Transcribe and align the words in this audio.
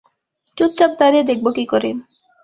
চুপচাপ 0.57 0.91
দাঁড়িয়ে 0.99 1.23
দেখবো 1.23 1.49
কী 1.57 1.65
করে? 1.65 1.89